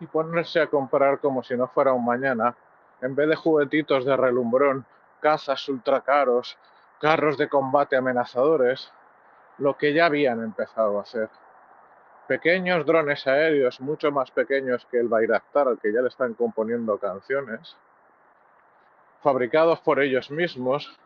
y 0.00 0.06
ponerse 0.06 0.60
a 0.60 0.66
comprar 0.66 1.20
como 1.20 1.42
si 1.42 1.56
no 1.56 1.68
fuera 1.68 1.92
un 1.92 2.04
mañana, 2.04 2.54
en 3.00 3.14
vez 3.14 3.28
de 3.28 3.36
juguetitos 3.36 4.04
de 4.04 4.16
relumbrón, 4.16 4.84
cazas 5.20 5.68
ultracaros, 5.68 6.58
carros 7.00 7.38
de 7.38 7.48
combate 7.48 7.96
amenazadores, 7.96 8.92
lo 9.58 9.76
que 9.76 9.92
ya 9.92 10.06
habían 10.06 10.42
empezado 10.42 10.98
a 10.98 11.02
hacer. 11.02 11.30
Pequeños 12.26 12.84
drones 12.84 13.26
aéreos, 13.26 13.80
mucho 13.80 14.10
más 14.12 14.30
pequeños 14.30 14.86
que 14.90 14.98
el 14.98 15.08
Bayraktar, 15.08 15.68
al 15.68 15.78
que 15.78 15.92
ya 15.92 16.02
le 16.02 16.08
están 16.08 16.34
componiendo 16.34 16.98
canciones, 16.98 17.76
fabricados 19.20 19.80
por 19.80 20.00
ellos 20.00 20.30
mismos, 20.30 20.98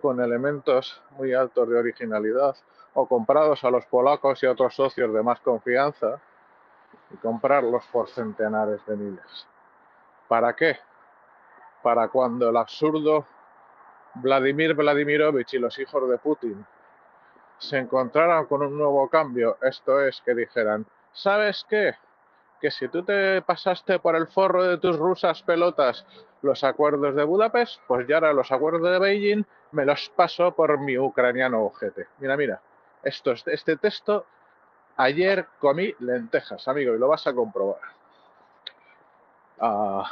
con 0.00 0.20
elementos 0.20 1.02
muy 1.18 1.34
altos 1.34 1.68
de 1.68 1.78
originalidad, 1.78 2.54
o 2.94 3.06
comprados 3.06 3.64
a 3.64 3.70
los 3.70 3.86
polacos 3.86 4.42
y 4.42 4.46
a 4.46 4.52
otros 4.52 4.74
socios 4.74 5.12
de 5.12 5.22
más 5.22 5.40
confianza, 5.40 6.20
y 7.12 7.16
comprarlos 7.16 7.84
por 7.86 8.08
centenares 8.08 8.84
de 8.86 8.96
miles. 8.96 9.46
¿Para 10.28 10.54
qué? 10.54 10.78
Para 11.82 12.08
cuando 12.08 12.48
el 12.48 12.56
absurdo 12.56 13.26
Vladimir 14.14 14.74
Vladimirovich 14.74 15.54
y 15.54 15.58
los 15.58 15.78
hijos 15.78 16.08
de 16.08 16.18
Putin 16.18 16.64
se 17.58 17.78
encontraran 17.78 18.46
con 18.46 18.62
un 18.62 18.76
nuevo 18.76 19.08
cambio, 19.08 19.58
esto 19.60 20.00
es, 20.00 20.20
que 20.22 20.34
dijeran, 20.34 20.86
¿sabes 21.12 21.64
qué? 21.68 21.94
Que 22.60 22.70
si 22.70 22.88
tú 22.88 23.02
te 23.02 23.42
pasaste 23.42 23.98
por 23.98 24.16
el 24.16 24.26
forro 24.28 24.64
de 24.64 24.78
tus 24.78 24.96
rusas 24.96 25.42
pelotas 25.42 26.06
los 26.42 26.64
acuerdos 26.64 27.14
de 27.14 27.24
Budapest, 27.24 27.80
pues 27.86 28.06
ya 28.06 28.16
ahora 28.16 28.32
los 28.32 28.50
acuerdos 28.50 28.90
de 28.90 28.98
Beijing 28.98 29.44
me 29.72 29.84
los 29.84 30.08
paso 30.10 30.52
por 30.52 30.78
mi 30.78 30.98
ucraniano 30.98 31.64
ojete. 31.64 32.08
Mira, 32.18 32.36
mira, 32.36 32.60
esto, 33.02 33.32
este 33.32 33.76
texto, 33.76 34.26
ayer 34.96 35.46
comí 35.58 35.94
lentejas, 36.00 36.66
amigo, 36.68 36.94
y 36.94 36.98
lo 36.98 37.08
vas 37.08 37.26
a 37.26 37.34
comprobar. 37.34 37.80
Ah, 39.60 40.10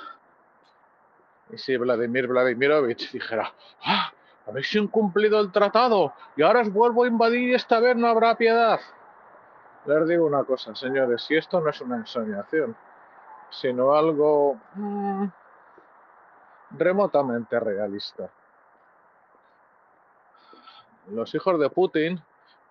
y 1.51 1.59
si 1.59 1.77
Vladimir 1.77 2.27
Vladimirovich 2.27 3.11
dijera, 3.11 3.53
¡ah! 3.85 4.13
habéis 4.47 4.75
incumplido 4.75 5.41
el 5.41 5.53
tratado 5.53 6.13
y 6.37 6.43
ahora 6.43 6.61
os 6.61 6.73
vuelvo 6.73 7.05
a 7.05 7.09
invadir 7.09 7.51
y 7.51 7.55
esta 7.55 7.81
vez 7.81 7.97
no 7.97 8.09
habrá 8.09 8.35
piedad. 8.37 8.81
Les 9.87 10.09
digo 10.09 10.27
una 10.27 10.45
cosa, 10.45 10.75
señores, 10.75 11.23
si 11.23 11.37
esto 11.37 11.61
no 11.61 11.71
es 11.71 11.81
una 11.81 11.97
ensoñación, 11.97 12.77
sino 13.51 13.95
algo 13.95 14.59
mm, 14.75 15.27
remotamente 16.73 17.59
realista. 17.59 18.29
Los 21.09 21.35
hijos 21.35 21.59
de 21.59 21.71
Putin 21.71 22.23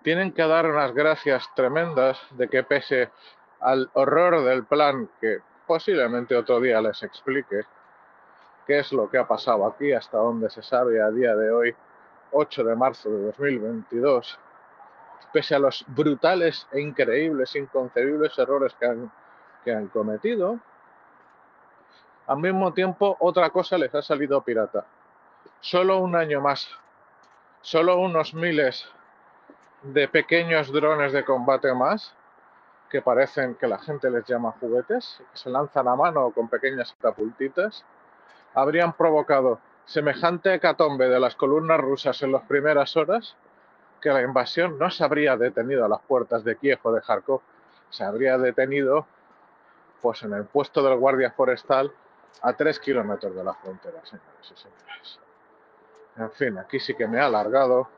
tienen 0.07 0.31
que 0.31 0.47
dar 0.47 0.65
unas 0.65 0.93
gracias 0.93 1.53
tremendas 1.53 2.17
de 2.37 2.47
que 2.47 2.63
pese 2.63 3.11
al 3.59 3.89
horror 3.91 4.41
del 4.45 4.63
plan 4.63 5.09
que 5.19 5.39
posiblemente 5.65 6.33
otro 6.33 6.61
día 6.61 6.79
les 6.79 7.03
explique, 7.03 7.65
qué 8.65 8.79
es 8.79 8.93
lo 8.93 9.09
que 9.09 9.17
ha 9.17 9.27
pasado 9.27 9.67
aquí 9.67 9.91
hasta 9.91 10.17
donde 10.17 10.49
se 10.49 10.61
sabe 10.61 11.01
a 11.01 11.09
día 11.09 11.35
de 11.35 11.51
hoy, 11.51 11.75
8 12.31 12.63
de 12.63 12.75
marzo 12.77 13.09
de 13.09 13.21
2022, 13.25 14.39
pese 15.33 15.55
a 15.55 15.59
los 15.59 15.83
brutales 15.89 16.65
e 16.71 16.79
increíbles, 16.79 17.53
inconcebibles 17.57 18.39
errores 18.39 18.73
que 18.79 18.85
han, 18.85 19.11
que 19.65 19.73
han 19.73 19.87
cometido, 19.87 20.57
al 22.27 22.37
mismo 22.37 22.71
tiempo 22.71 23.17
otra 23.19 23.49
cosa 23.49 23.77
les 23.77 23.93
ha 23.93 24.01
salido 24.01 24.39
pirata. 24.39 24.85
Solo 25.59 25.97
un 25.97 26.15
año 26.15 26.39
más, 26.39 26.69
solo 27.59 27.97
unos 27.97 28.33
miles 28.33 28.89
de 29.83 30.07
pequeños 30.07 30.71
drones 30.71 31.13
de 31.13 31.23
combate 31.23 31.73
más, 31.73 32.15
que 32.89 33.01
parecen 33.01 33.55
que 33.55 33.67
la 33.67 33.79
gente 33.79 34.09
les 34.09 34.25
llama 34.25 34.55
juguetes, 34.59 35.21
que 35.31 35.37
se 35.37 35.49
lanzan 35.49 35.87
a 35.87 35.95
mano 35.95 36.31
con 36.31 36.47
pequeñas 36.47 36.93
catapultitas, 36.93 37.85
habrían 38.53 38.93
provocado 38.93 39.59
semejante 39.85 40.53
hecatombe 40.53 41.07
de 41.07 41.19
las 41.19 41.35
columnas 41.35 41.79
rusas 41.79 42.21
en 42.23 42.31
las 42.31 42.43
primeras 42.43 42.95
horas 42.97 43.35
que 44.01 44.09
la 44.09 44.21
invasión 44.21 44.77
no 44.77 44.89
se 44.89 45.03
habría 45.03 45.37
detenido 45.37 45.85
a 45.85 45.89
las 45.89 46.01
puertas 46.01 46.43
de 46.43 46.55
Kiev 46.55 46.79
o 46.83 46.91
de 46.91 47.01
Kharkov, 47.01 47.41
se 47.89 48.03
habría 48.03 48.37
detenido 48.37 49.05
pues 50.01 50.23
en 50.23 50.33
el 50.33 50.45
puesto 50.45 50.83
del 50.83 50.97
guardia 50.97 51.31
forestal 51.31 51.91
a 52.41 52.53
tres 52.53 52.79
kilómetros 52.79 53.35
de 53.35 53.43
la 53.43 53.53
frontera, 53.55 54.05
señores 54.05 54.53
y 54.53 54.55
señores. 54.55 55.19
En 56.17 56.31
fin, 56.31 56.57
aquí 56.57 56.79
sí 56.79 56.93
que 56.93 57.07
me 57.07 57.19
ha 57.19 57.25
alargado. 57.25 57.89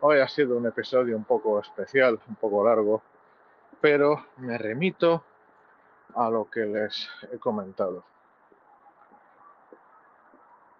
Hoy 0.00 0.20
ha 0.20 0.28
sido 0.28 0.56
un 0.56 0.64
episodio 0.64 1.16
un 1.16 1.24
poco 1.24 1.58
especial, 1.58 2.20
un 2.28 2.36
poco 2.36 2.64
largo, 2.64 3.02
pero 3.80 4.26
me 4.36 4.56
remito 4.56 5.24
a 6.14 6.30
lo 6.30 6.48
que 6.48 6.60
les 6.60 7.08
he 7.32 7.38
comentado. 7.38 8.04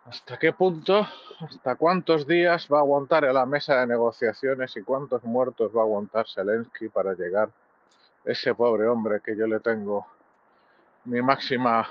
¿Hasta 0.05 0.39
qué 0.39 0.53
punto, 0.53 1.05
hasta 1.41 1.75
cuántos 1.75 2.29
días 2.29 2.69
va 2.73 2.79
a 2.79 2.83
aguantar 2.83 3.25
en 3.25 3.35
la 3.35 3.45
mesa 3.45 3.81
de 3.81 3.89
negociaciones 3.89 4.77
y 4.77 4.83
cuántos 4.83 5.25
muertos 5.25 5.77
va 5.77 5.81
a 5.81 5.85
aguantar 5.85 6.27
Zelensky 6.29 6.89
para 6.89 7.15
llegar 7.15 7.51
ese 8.25 8.55
pobre 8.55 8.87
hombre 8.87 9.21
que 9.21 9.37
yo 9.37 9.49
le 9.49 9.59
tengo 9.59 10.07
mi 11.07 11.21
máxima 11.23 11.89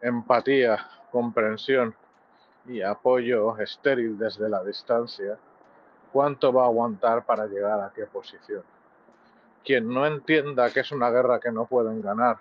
empatía, 0.00 0.78
comprensión 1.10 1.92
y 2.66 2.82
apoyo 2.82 3.58
estéril 3.58 4.16
desde 4.16 4.48
la 4.48 4.62
distancia? 4.62 5.36
¿Cuánto 6.12 6.52
va 6.52 6.64
a 6.64 6.66
aguantar 6.66 7.24
para 7.24 7.46
llegar 7.46 7.80
a 7.80 7.92
qué 7.94 8.06
posición? 8.06 8.62
Quien 9.64 9.92
no 9.92 10.06
entienda 10.06 10.70
que 10.70 10.80
es 10.80 10.90
una 10.92 11.10
guerra 11.10 11.38
que 11.38 11.52
no 11.52 11.66
pueden 11.66 12.00
ganar, 12.02 12.38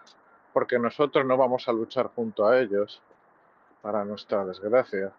porque 0.53 0.79
nosotros 0.79 1.25
no 1.25 1.37
vamos 1.37 1.67
a 1.67 1.73
luchar 1.73 2.09
junto 2.15 2.47
a 2.47 2.59
ellos, 2.59 3.01
para 3.81 4.03
nuestra 4.03 4.45
desgracia. 4.45 5.11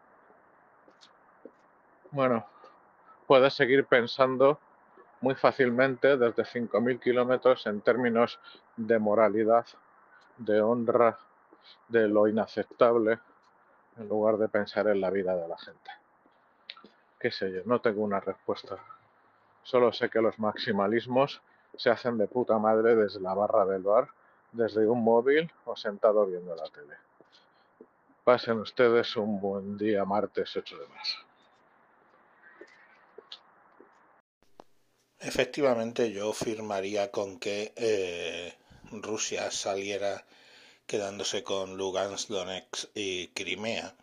Bueno, 2.10 2.46
puedes 3.26 3.54
seguir 3.54 3.86
pensando 3.86 4.58
muy 5.20 5.34
fácilmente 5.34 6.16
desde 6.16 6.44
5.000 6.44 6.98
kilómetros 6.98 7.66
en 7.66 7.80
términos 7.82 8.38
de 8.76 8.98
moralidad, 8.98 9.66
de 10.38 10.60
honra, 10.60 11.18
de 11.88 12.08
lo 12.08 12.26
inaceptable, 12.26 13.20
en 13.96 14.08
lugar 14.08 14.38
de 14.38 14.48
pensar 14.48 14.88
en 14.88 15.00
la 15.00 15.10
vida 15.10 15.36
de 15.36 15.46
la 15.46 15.58
gente. 15.58 15.99
Qué 17.20 17.30
sé 17.30 17.52
yo, 17.52 17.60
no 17.66 17.82
tengo 17.82 18.02
una 18.02 18.18
respuesta. 18.18 18.78
Solo 19.62 19.92
sé 19.92 20.08
que 20.08 20.22
los 20.22 20.38
maximalismos 20.38 21.42
se 21.76 21.90
hacen 21.90 22.16
de 22.16 22.26
puta 22.26 22.58
madre 22.58 22.96
desde 22.96 23.20
la 23.20 23.34
barra 23.34 23.66
del 23.66 23.82
bar, 23.82 24.08
desde 24.52 24.86
un 24.86 25.04
móvil 25.04 25.52
o 25.66 25.76
sentado 25.76 26.24
viendo 26.26 26.56
la 26.56 26.64
tele. 26.70 26.96
Pasen 28.24 28.58
ustedes 28.60 29.16
un 29.16 29.38
buen 29.38 29.76
día 29.76 30.04
martes 30.06 30.56
8 30.56 30.78
de 30.78 30.88
marzo. 30.88 31.18
Efectivamente, 35.18 36.12
yo 36.12 36.32
firmaría 36.32 37.10
con 37.10 37.38
que 37.38 37.74
eh, 37.76 38.56
Rusia 38.90 39.50
saliera 39.50 40.24
quedándose 40.86 41.44
con 41.44 41.76
Lugansk, 41.76 42.30
Donetsk 42.30 42.88
y 42.94 43.28
Crimea. 43.28 43.94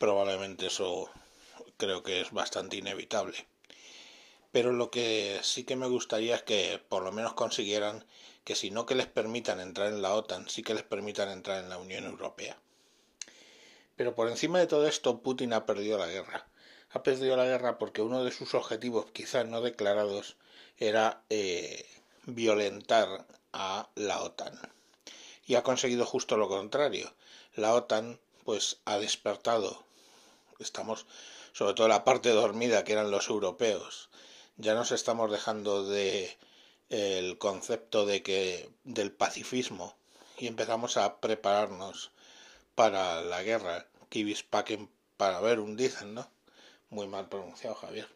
Probablemente 0.00 0.66
eso 0.66 1.08
creo 1.76 2.02
que 2.02 2.20
es 2.20 2.32
bastante 2.32 2.76
inevitable. 2.76 3.46
Pero 4.52 4.72
lo 4.72 4.90
que 4.90 5.38
sí 5.42 5.64
que 5.64 5.76
me 5.76 5.86
gustaría 5.86 6.36
es 6.36 6.42
que 6.42 6.80
por 6.88 7.02
lo 7.02 7.12
menos 7.12 7.34
consiguieran 7.34 8.04
que 8.44 8.54
si 8.54 8.70
no 8.70 8.86
que 8.86 8.94
les 8.94 9.06
permitan 9.06 9.60
entrar 9.60 9.88
en 9.88 10.02
la 10.02 10.14
OTAN, 10.14 10.48
sí 10.48 10.62
que 10.62 10.74
les 10.74 10.84
permitan 10.84 11.28
entrar 11.30 11.62
en 11.62 11.68
la 11.68 11.78
Unión 11.78 12.04
Europea. 12.04 12.56
Pero 13.96 14.14
por 14.14 14.28
encima 14.28 14.58
de 14.58 14.66
todo 14.66 14.86
esto, 14.86 15.20
Putin 15.22 15.52
ha 15.52 15.66
perdido 15.66 15.98
la 15.98 16.06
guerra. 16.06 16.46
Ha 16.90 17.02
perdido 17.02 17.36
la 17.36 17.44
guerra 17.44 17.78
porque 17.78 18.02
uno 18.02 18.24
de 18.24 18.30
sus 18.30 18.54
objetivos, 18.54 19.10
quizás 19.10 19.46
no 19.46 19.62
declarados, 19.62 20.36
era 20.78 21.22
eh, 21.30 21.86
violentar 22.26 23.26
a 23.52 23.88
la 23.94 24.22
OTAN. 24.22 24.58
Y 25.46 25.54
ha 25.54 25.62
conseguido 25.62 26.06
justo 26.06 26.36
lo 26.36 26.48
contrario. 26.48 27.14
La 27.54 27.74
OTAN, 27.74 28.20
pues, 28.44 28.78
ha 28.84 28.98
despertado. 28.98 29.85
Estamos, 30.58 31.06
sobre 31.52 31.74
todo 31.74 31.88
la 31.88 32.04
parte 32.04 32.30
dormida 32.30 32.84
que 32.84 32.92
eran 32.92 33.10
los 33.10 33.28
europeos. 33.28 34.10
Ya 34.56 34.74
nos 34.74 34.92
estamos 34.92 35.30
dejando 35.30 35.84
de 35.84 36.36
el 36.88 37.38
concepto 37.38 38.06
de 38.06 38.22
que 38.22 38.70
del 38.84 39.12
pacifismo 39.12 39.96
y 40.38 40.46
empezamos 40.46 40.96
a 40.96 41.20
prepararnos 41.20 42.10
para 42.74 43.22
la 43.22 43.42
guerra. 43.42 43.86
Kivispaken 44.08 44.88
para 45.16 45.40
ver 45.40 45.60
un 45.60 45.76
dicen, 45.76 46.14
¿no? 46.14 46.30
Muy 46.90 47.08
mal 47.08 47.28
pronunciado, 47.28 47.74
Javier. 47.74 48.08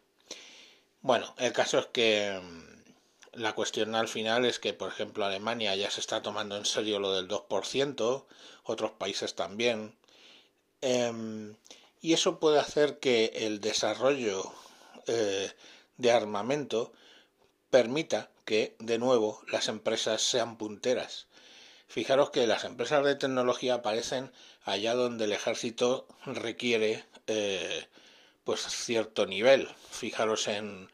Bueno, 1.01 1.33
el 1.37 1.51
caso 1.51 1.79
es 1.79 1.87
que 1.87 2.39
mm, 2.41 3.39
la 3.39 3.53
cuestión 3.53 3.95
al 3.95 4.07
final 4.07 4.45
es 4.45 4.59
que, 4.59 4.73
por 4.73 4.89
ejemplo, 4.89 5.25
Alemania 5.25 5.75
ya 5.75 5.89
se 5.89 5.99
está 5.99 6.21
tomando 6.21 6.55
en 6.57 6.65
serio 6.65 6.99
lo 6.99 7.13
del 7.13 7.27
2%, 7.27 8.25
otros 8.63 8.91
países 8.91 9.35
también. 9.35 9.95
Em, 10.81 11.55
y 12.01 12.13
eso 12.13 12.39
puede 12.39 12.59
hacer 12.59 12.99
que 12.99 13.31
el 13.35 13.61
desarrollo 13.61 14.51
eh, 15.07 15.51
de 15.97 16.11
armamento 16.11 16.91
permita 17.69 18.29
que, 18.43 18.75
de 18.79 18.97
nuevo, 18.97 19.41
las 19.51 19.67
empresas 19.67 20.21
sean 20.21 20.57
punteras. 20.57 21.27
Fijaros 21.87 22.31
que 22.31 22.47
las 22.47 22.63
empresas 22.63 23.03
de 23.03 23.15
tecnología 23.15 23.75
aparecen 23.75 24.31
allá 24.63 24.95
donde 24.95 25.25
el 25.25 25.33
ejército 25.33 26.07
requiere 26.25 27.05
eh, 27.27 27.87
pues 28.43 28.61
cierto 28.61 29.25
nivel. 29.25 29.69
Fijaros 29.91 30.47
en 30.47 30.89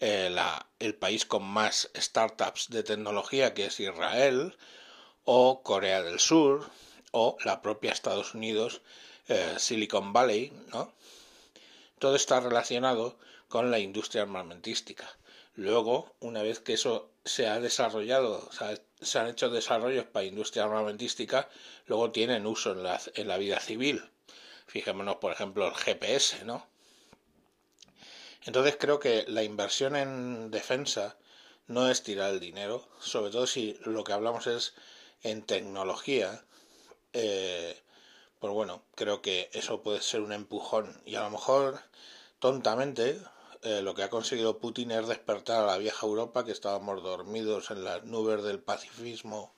eh, 0.00 0.34
el 0.78 0.94
país 0.94 1.26
con 1.26 1.42
más 1.42 1.90
startups 1.96 2.68
de 2.70 2.82
tecnología 2.82 3.54
que 3.54 3.66
es 3.66 3.80
Israel 3.80 4.56
o 5.24 5.62
Corea 5.62 6.02
del 6.02 6.20
Sur 6.20 6.70
o 7.12 7.36
la 7.44 7.62
propia 7.62 7.92
Estados 7.92 8.34
Unidos, 8.34 8.82
eh, 9.28 9.54
Silicon 9.58 10.12
Valley, 10.12 10.52
¿no? 10.72 10.92
Todo 11.98 12.16
está 12.16 12.40
relacionado 12.40 13.16
con 13.48 13.70
la 13.70 13.78
industria 13.78 14.22
armamentística. 14.22 15.08
Luego, 15.54 16.14
una 16.20 16.42
vez 16.42 16.60
que 16.60 16.72
eso 16.72 17.10
se 17.24 17.46
ha 17.46 17.60
desarrollado, 17.60 18.48
se 19.00 19.18
han 19.18 19.28
hecho 19.28 19.50
desarrollos 19.50 20.06
para 20.06 20.24
industria 20.24 20.64
armamentística, 20.64 21.48
luego 21.86 22.10
tienen 22.10 22.46
uso 22.46 22.72
en 22.72 22.82
la, 22.82 23.00
en 23.14 23.28
la 23.28 23.36
vida 23.36 23.60
civil. 23.60 24.02
Fijémonos, 24.66 25.16
por 25.16 25.32
ejemplo, 25.32 25.68
el 25.68 25.74
GPS, 25.74 26.44
¿no? 26.44 26.66
Entonces 28.44 28.76
creo 28.78 28.98
que 28.98 29.24
la 29.28 29.44
inversión 29.44 29.94
en 29.94 30.50
defensa 30.50 31.16
no 31.66 31.88
es 31.88 32.02
tirar 32.02 32.32
el 32.32 32.40
dinero, 32.40 32.88
sobre 33.00 33.30
todo 33.30 33.46
si 33.46 33.78
lo 33.84 34.02
que 34.02 34.12
hablamos 34.12 34.46
es 34.46 34.74
en 35.22 35.42
tecnología. 35.42 36.44
Eh, 37.12 37.80
pues 38.42 38.52
bueno, 38.54 38.82
creo 38.96 39.22
que 39.22 39.50
eso 39.52 39.82
puede 39.82 40.02
ser 40.02 40.20
un 40.20 40.32
empujón 40.32 41.00
y 41.06 41.14
a 41.14 41.22
lo 41.22 41.30
mejor 41.30 41.80
tontamente 42.40 43.16
eh, 43.62 43.82
lo 43.82 43.94
que 43.94 44.02
ha 44.02 44.10
conseguido 44.10 44.58
Putin 44.58 44.90
es 44.90 45.06
despertar 45.06 45.62
a 45.62 45.66
la 45.68 45.78
vieja 45.78 46.04
Europa, 46.04 46.44
que 46.44 46.50
estábamos 46.50 47.04
dormidos 47.04 47.70
en 47.70 47.84
las 47.84 48.02
nubes 48.02 48.42
del 48.42 48.58
pacifismo, 48.58 49.54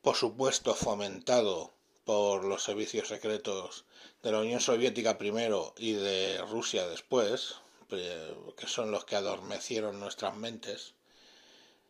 por 0.00 0.16
supuesto 0.16 0.74
fomentado 0.74 1.74
por 2.06 2.44
los 2.44 2.64
servicios 2.64 3.08
secretos 3.08 3.84
de 4.22 4.32
la 4.32 4.40
Unión 4.40 4.60
Soviética 4.60 5.18
primero 5.18 5.74
y 5.76 5.92
de 5.92 6.38
Rusia 6.50 6.88
después, 6.88 7.56
que 7.90 8.66
son 8.66 8.90
los 8.90 9.04
que 9.04 9.16
adormecieron 9.16 10.00
nuestras 10.00 10.34
mentes. 10.34 10.94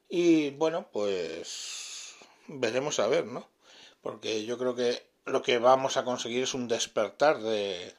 Y 0.08 0.50
bueno, 0.50 0.88
pues 0.92 2.16
veremos 2.48 2.98
a 2.98 3.06
ver, 3.06 3.26
¿no? 3.26 3.48
Porque 4.02 4.44
yo 4.44 4.58
creo 4.58 4.74
que 4.74 5.13
lo 5.24 5.42
que 5.42 5.58
vamos 5.58 5.96
a 5.96 6.04
conseguir 6.04 6.42
es 6.42 6.54
un 6.54 6.68
despertar 6.68 7.40
de 7.40 7.94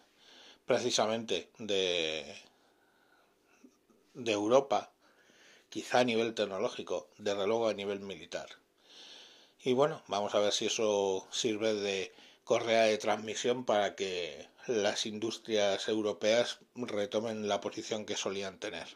precisamente 0.65 1.49
de 1.57 2.35
de 4.15 4.31
Europa, 4.31 4.91
quizá 5.69 5.99
a 5.99 6.03
nivel 6.05 6.33
tecnológico, 6.33 7.09
desde 7.17 7.45
luego 7.45 7.67
a 7.67 7.73
nivel 7.73 7.99
militar. 7.99 8.47
Y 9.61 9.73
bueno, 9.73 10.01
vamos 10.07 10.33
a 10.35 10.39
ver 10.39 10.53
si 10.53 10.67
eso 10.67 11.27
sirve 11.31 11.73
de 11.73 12.13
correa 12.45 12.83
de 12.83 12.97
transmisión 12.97 13.65
para 13.65 13.95
que 13.95 14.47
las 14.67 15.05
industrias 15.05 15.88
europeas 15.89 16.59
retomen 16.75 17.47
la 17.47 17.59
posición 17.59 18.05
que 18.05 18.15
solían 18.15 18.59
tener. 18.59 18.88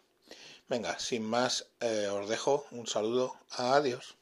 Venga, 0.70 1.00
sin 1.00 1.24
más, 1.24 1.68
eh, 1.82 2.08
os 2.08 2.30
dejo 2.30 2.66
un 2.72 2.88
saludo. 2.88 3.36
Adiós. 3.50 4.19